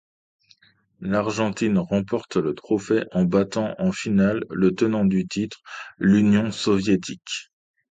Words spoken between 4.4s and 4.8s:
le